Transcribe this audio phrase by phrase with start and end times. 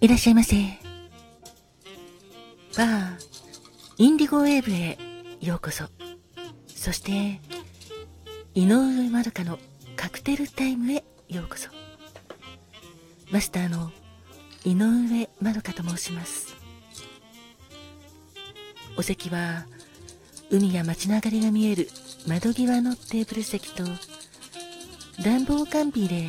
[0.00, 0.56] いらっしゃいませ。
[2.76, 3.16] バー、
[3.98, 4.98] インディゴウェーブへ
[5.40, 5.84] ようこそ。
[6.66, 7.40] そして、
[8.54, 9.58] 井上まどかの
[9.96, 11.70] カクテルタイムへようこそ。
[13.30, 13.90] マスターの
[14.64, 16.54] 井上まどかと申します。
[18.96, 19.66] お席は、
[20.50, 21.88] 海や街の明かりが見える
[22.28, 23.84] 窓際のテーブル席と、
[25.22, 26.28] 暖房完備で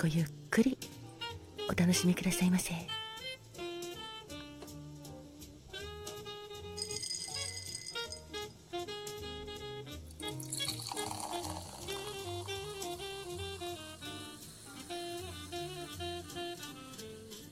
[0.00, 0.78] ごゆっくり。
[1.68, 2.72] お楽しみくださいませ。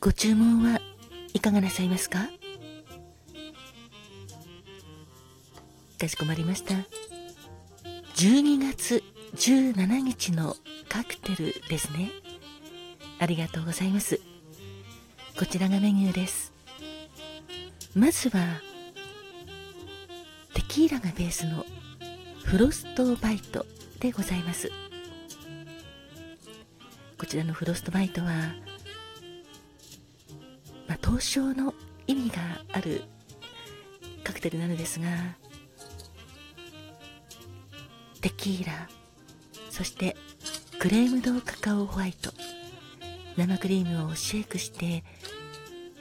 [0.00, 0.80] ご注文は
[1.34, 2.28] いかがなさいますか？
[5.98, 6.74] かしこまりました。
[8.14, 9.02] 12月
[9.34, 10.54] 17日の
[10.88, 12.12] カクテルですね。
[13.18, 14.20] ありがとうございます。
[15.38, 16.52] こちらがメニューです。
[17.94, 18.60] まずは
[20.54, 21.64] テキーラがベースの
[22.44, 23.66] フロストバイト
[24.00, 24.70] でございます。
[27.18, 28.54] こちらのフロストバイトは
[30.86, 31.74] まあ、凍傷の
[32.06, 32.36] 意味が
[32.72, 33.02] ある
[34.22, 35.06] カクテルなのですが
[38.20, 38.88] テキーラ
[39.70, 40.16] そして
[40.78, 42.30] クレームドカカオホワイト。
[43.36, 45.04] 生クリームをシェイクして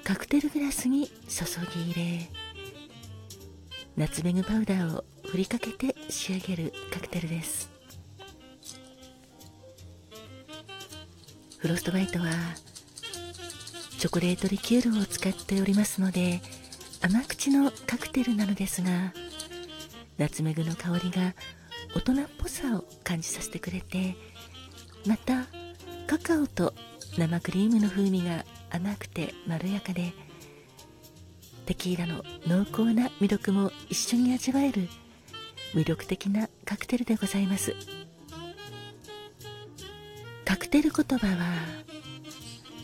[0.03, 2.29] カクテルグラスに注ぎ入れ
[3.97, 7.75] ナツメグパウダーを振りかけて仕上げるカクテルです。
[11.65, 12.25] フロストバイトは
[13.97, 16.39] チョコレートリキュールを使っておりますので
[17.01, 18.89] 甘口のカクテルなのですが
[20.19, 21.33] ナツメグの香りが
[21.95, 24.15] 大人っぽさを感じさせてくれて
[25.07, 25.45] また
[26.05, 26.71] カカオと
[27.17, 30.13] 生クリームの風味が甘くてまろやかで
[31.65, 34.89] テキーラの濃厚な魅力も一緒に味わえる
[35.73, 37.73] 魅力的なカクテルでございます。
[40.45, 41.35] カクテル言葉は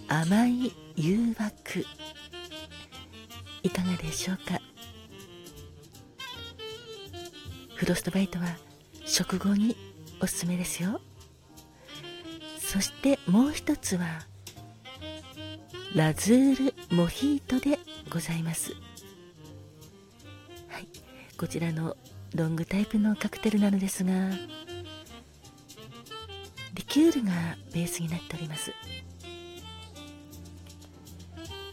[0.07, 1.85] 甘い誘惑。
[3.63, 4.59] いかがでしょうか？
[7.75, 8.57] フロストバイトは
[9.05, 9.75] 食後に
[10.21, 11.01] おすすめですよ。
[12.71, 14.05] そしてもう一つは
[15.93, 17.77] ラズールモヒートで
[18.09, 18.71] ございます。
[20.69, 20.87] はい。
[21.37, 21.97] こちらの
[22.33, 24.13] ロングタイプのカクテルなのですが
[26.73, 27.31] リキュールが
[27.73, 28.71] ベースになっております。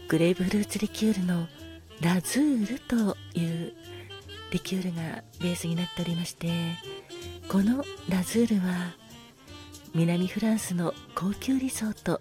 [0.08, 1.46] グレープフルーツリキュールの
[2.00, 3.72] ラズールという
[4.50, 6.50] リキュールがベースになっておりまして
[7.48, 8.96] このラズールは
[9.94, 12.20] 南フランスの高級リゾート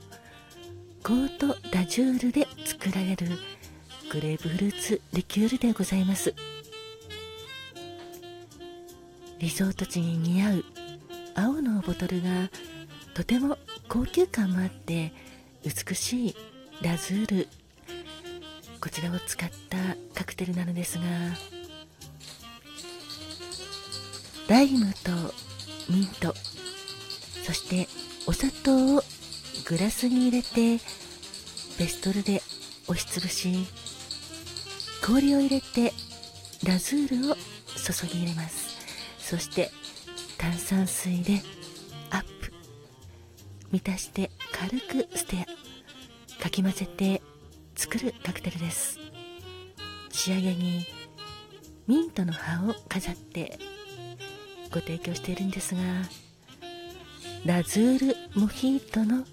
[1.03, 3.28] コート・ラジュールで作られる
[4.11, 6.33] グレープフルーツリキュールでございます。
[9.39, 10.66] リゾート地に似合う
[11.35, 12.50] 青のボトルが
[13.13, 13.57] とても
[13.88, 15.13] 高級感もあって
[15.63, 16.35] 美しい
[16.81, 17.47] ラズール。
[18.79, 19.77] こちらを使った
[20.13, 21.03] カクテルなのですが
[24.47, 25.11] ライムと
[25.89, 26.33] ミント
[27.47, 27.88] そして
[28.28, 29.02] お砂糖を
[29.66, 30.84] グラスに入れて
[31.80, 32.41] ベストルで
[32.90, 33.66] 押しつぶし
[35.02, 35.94] 氷を入れて
[36.66, 38.75] ラズールを注ぎ入れます。
[39.18, 39.71] そして
[40.38, 41.42] 炭酸水で
[42.10, 42.51] アップ。
[43.71, 45.38] 満たして軽くステ
[46.39, 46.44] ア。
[46.44, 47.21] かき混ぜて
[47.77, 49.00] 作るカクテルです。
[50.12, 50.86] 仕上げに
[51.88, 53.57] ミントの葉を飾って
[54.69, 55.81] ご提供しているんですが
[57.45, 59.24] ラズールモヒートの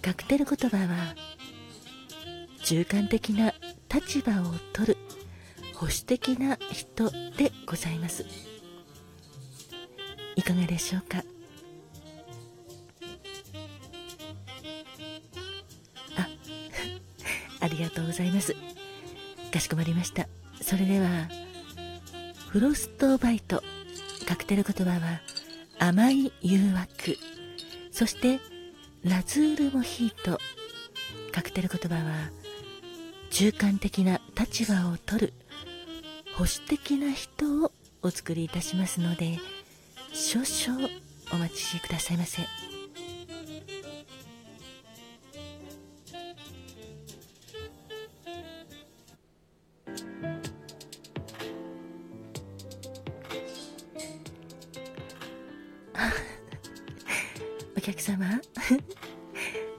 [0.00, 1.14] カクテル言葉は
[2.64, 3.52] 中間的な
[3.92, 4.96] 立場を取る
[5.74, 8.24] 保守的な人でございます
[10.36, 11.22] いかがでしょうか？
[16.16, 16.28] あ
[17.60, 18.56] ありがとうございます。
[19.52, 20.26] かしこまりました。
[20.62, 21.28] それでは、
[22.48, 23.62] フロストバイト
[24.26, 25.20] カクテル言葉は
[25.78, 27.18] 甘い誘惑
[27.92, 28.40] そして
[29.04, 30.38] ラズールモヒート
[31.30, 32.30] カクテル言葉は
[33.30, 35.32] 中間的な立場を取る
[36.34, 37.70] 保守的な人を
[38.02, 39.38] お作りいたしますので
[40.14, 40.88] 少々
[41.32, 42.42] お待ちくださいませ。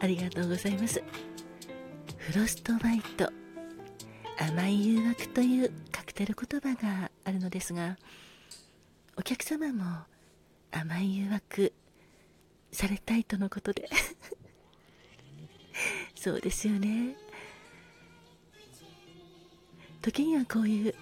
[0.03, 1.01] ありがとうございます。
[2.17, 3.31] フロストバイト。
[4.38, 7.97] 甘い誘惑というカクテル言葉があるのですが
[9.15, 9.83] お客様も
[10.71, 11.71] 甘い誘惑
[12.71, 13.89] されたいとのことで。
[16.15, 17.15] そうですよね。
[20.01, 20.95] 時にはこういう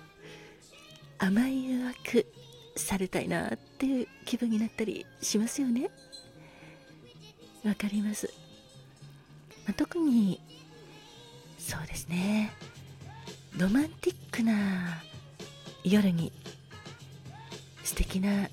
[1.18, 2.32] 甘い誘惑
[2.76, 5.90] されたいなっていう気分になったりしますよね。
[7.64, 8.32] わかります、
[9.66, 10.42] まあ、特に
[11.58, 12.52] そうですね。
[13.58, 15.04] ロマンティックな
[15.84, 16.32] 夜に
[17.84, 18.48] 素敵な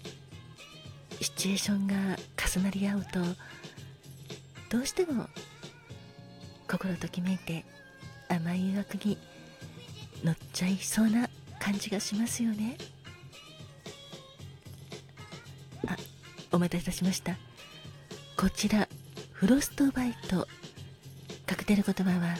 [1.20, 1.94] シチュエーションが
[2.52, 3.20] 重なり合うと
[4.70, 5.26] どうしても
[6.68, 7.64] 心ときめいて
[8.28, 9.16] 甘い誘惑に
[10.22, 12.76] 乗っちゃいそうな感じがしますよね。
[15.86, 15.96] あ
[16.52, 17.36] お待たせいたしました。
[18.36, 18.88] こちら
[19.32, 20.46] フロストバイト
[21.68, 22.34] カクテル言葉は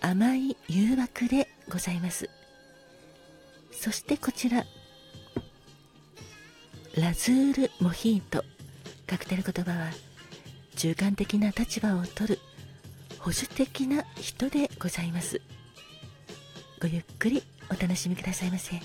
[0.00, 2.30] 甘い誘惑でございます。
[3.72, 4.64] そしてこちら
[6.96, 8.44] ラズールモヒート
[9.08, 9.90] カクテル言葉は
[10.76, 12.38] 中間的な立場を取る
[13.18, 15.40] 保守的な人でございます。
[16.80, 18.76] ごゆっくりお楽しみくださいませ。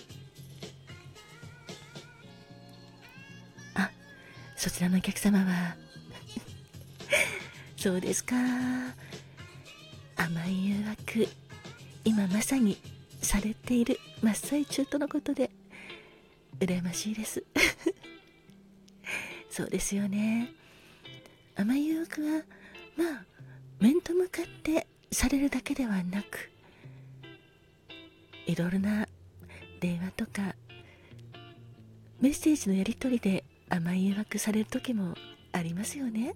[3.75, 3.91] あ
[4.55, 5.75] そちらのお客様は。
[7.77, 8.33] そうですか。
[10.17, 11.27] 甘い誘惑。
[12.03, 12.77] 今まさに
[13.21, 15.51] されている真っ最中とのことで
[16.59, 17.43] 羨ましいです。
[19.49, 20.51] そうですよね。
[21.55, 22.43] 甘い誘惑は
[22.95, 23.25] まあ
[23.79, 26.51] 面と向かってされるだけではなく
[28.45, 29.07] いろいろな
[29.79, 30.55] 電話とか
[32.19, 35.13] メッセージのやり取りで甘い誘惑される時も
[35.51, 36.33] ありますよね。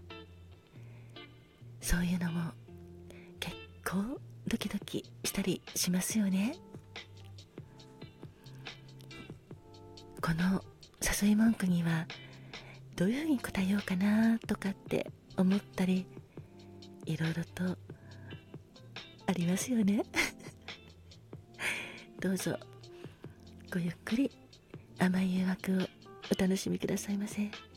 [1.81, 2.51] そういうのも
[3.91, 6.55] 結構ドキドキしたりしますよね
[10.21, 10.63] この
[11.21, 12.07] 誘い文句には
[12.95, 16.05] どういうふうに答えようかなとかって思ったり
[17.05, 17.77] いろいろと
[19.27, 20.03] ありますよね
[22.21, 22.57] どうぞ
[23.73, 24.31] ごゆっくり
[24.99, 25.75] 甘い誘惑を
[26.31, 27.70] お楽しみくださいませ。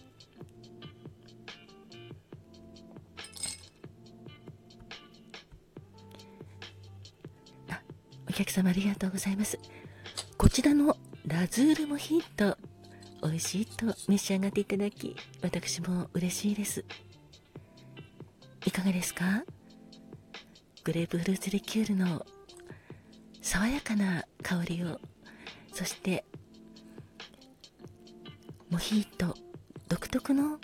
[8.34, 9.58] 客様ありがとうございます。
[10.36, 10.96] こちらの
[11.26, 12.58] ラズールモヒート、
[13.22, 16.84] 美味しいと召し上がっていただき、私も嬉しいです。
[18.66, 19.44] いかがですか？
[20.82, 22.26] グレープフルーツリキュールの
[23.40, 25.00] 爽やかな香りを、
[25.72, 26.24] そして、
[28.68, 29.34] モヒート
[29.88, 30.58] 独特の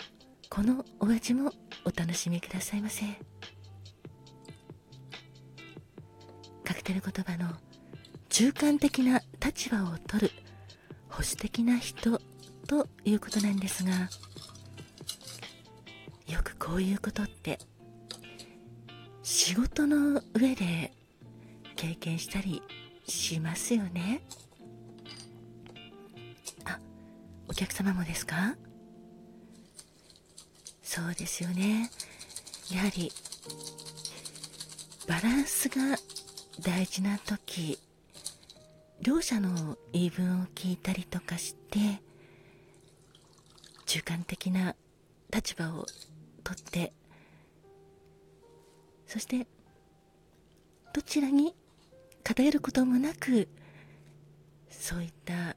[0.49, 1.53] このお味も
[1.85, 3.05] お楽しみくださいませ。
[6.81, 7.51] カクテル言葉の
[8.29, 10.31] 中間的な立場を取る
[11.09, 12.19] 保守的な人
[12.65, 13.91] ということなんですが
[16.27, 17.59] よくこういうことって
[19.21, 20.91] 仕事の上で
[21.75, 22.63] 経験したり
[23.07, 24.23] しますよね。
[26.65, 26.79] あ
[27.47, 28.55] お客様もですか？
[30.81, 31.91] そうですよね。
[32.71, 33.11] やはり
[35.07, 35.97] バランスが
[36.59, 37.79] 大事な時
[39.01, 41.79] 両者の言い分を聞いたりとかして
[43.85, 44.75] 中間的な
[45.33, 45.85] 立場を
[46.43, 46.93] とって
[49.07, 49.47] そして
[50.93, 51.55] どちらに
[52.23, 53.47] 偏ることもなく
[54.69, 55.55] そういった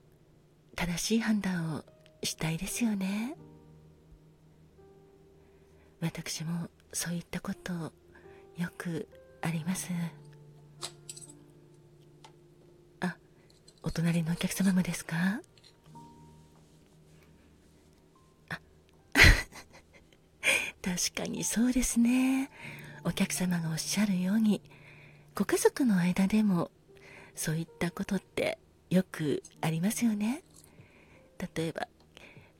[0.76, 1.84] 正しい判断を
[2.22, 3.36] したいですよね
[6.00, 7.72] 私もそういったこと
[8.56, 9.08] よく
[9.42, 9.88] あります。
[13.84, 15.40] お隣のお客様もですか？
[18.48, 18.60] あ
[20.82, 22.50] 確かにそうですね。
[23.04, 24.62] お客様がおっしゃるように
[25.34, 26.70] ご家族の間でも
[27.34, 30.42] そういったことってよくありますよね。
[31.54, 31.88] 例えば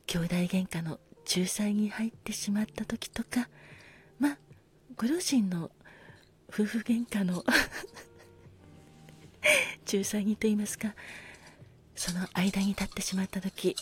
[0.07, 1.01] 兄弟喧嘩の
[1.35, 3.49] 仲裁に入ってしまった時とか
[4.19, 4.39] まあ
[4.97, 5.71] ご両親の
[6.51, 7.43] 夫婦喧嘩の
[9.95, 10.93] 仲裁にと言いますか
[11.95, 13.77] その間に立ってしまった時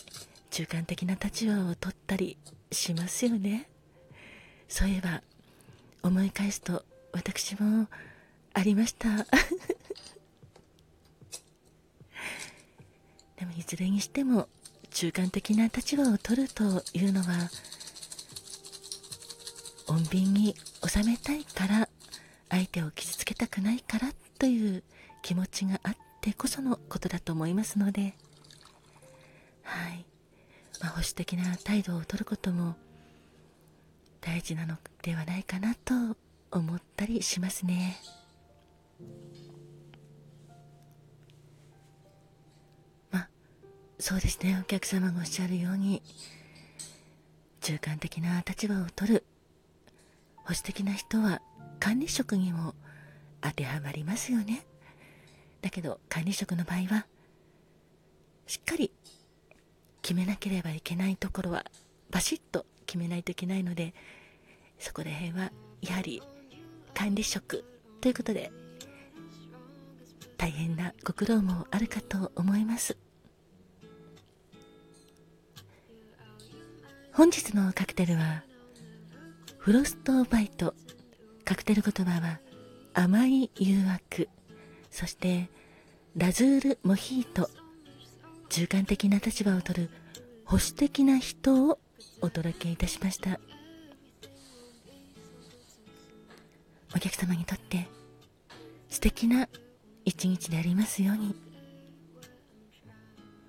[0.50, 2.36] 中間的な立場を取ったり
[2.70, 3.70] しますよね。
[4.68, 5.22] そういえば
[6.02, 7.88] 思い返すと私も
[8.52, 9.08] ありました。
[13.36, 14.50] でもいずれにしても
[14.90, 17.50] 中間的な立場を取るというのは
[19.86, 20.54] 穏便に
[20.86, 21.88] 収めたいから
[22.50, 24.82] 相手を傷つけたくないからという
[25.22, 28.14] 気持ちがあってこそのことだと思いますので。
[29.62, 30.04] はい、
[30.80, 32.74] まあ、保守的な態度を取ることも
[34.20, 36.16] 大事なのではないかなと
[36.50, 37.96] 思ったりしますね。
[43.10, 43.28] まあ
[43.98, 44.58] そうですね。
[44.60, 46.02] お客様がおっしゃるように
[47.60, 49.24] 中間的な立場を取る。
[50.36, 51.40] 保守的な人は
[51.78, 52.74] 管理職にも
[53.40, 54.66] 当てはまりますよね。
[55.62, 57.06] だけど管理職の場合は
[58.46, 58.92] しっかり
[60.02, 61.64] 決めなければいけないところは
[62.10, 63.94] バシッと決めないといけないので
[64.78, 66.22] そこら辺はやはり
[66.92, 67.64] 管理職
[68.00, 68.50] ということで
[70.36, 72.96] 大変なご苦労もあるかと思います。
[77.12, 78.42] 本日のカクテルは
[79.58, 80.74] フロストバイト
[81.44, 82.40] カクテル言葉は
[82.94, 84.28] 甘い誘惑。
[84.92, 85.48] そして
[86.16, 87.48] ラズールモヒート
[88.50, 89.90] 中間的な立場を取る
[90.44, 91.78] 保守的な人を
[92.20, 93.40] お届けいたしました
[96.94, 97.88] お客様にとって
[98.90, 99.48] 素敵な
[100.04, 101.51] 一日でありますように。